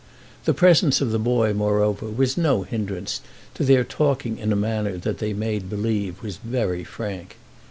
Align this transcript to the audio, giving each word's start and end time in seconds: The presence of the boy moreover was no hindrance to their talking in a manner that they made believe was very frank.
The 0.45 0.53
presence 0.55 0.99
of 0.99 1.11
the 1.11 1.19
boy 1.19 1.53
moreover 1.53 2.07
was 2.07 2.35
no 2.35 2.63
hindrance 2.63 3.21
to 3.53 3.63
their 3.63 3.83
talking 3.83 4.39
in 4.39 4.51
a 4.51 4.55
manner 4.55 4.97
that 4.97 5.19
they 5.19 5.31
made 5.31 5.69
believe 5.69 6.23
was 6.23 6.37
very 6.37 6.83
frank. 6.83 7.35